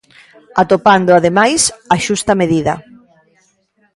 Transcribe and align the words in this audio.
Atopando, 0.63 1.11
ademais, 1.15 1.61
a 1.95 1.95
xusta 2.05 2.33
medida. 2.41 2.73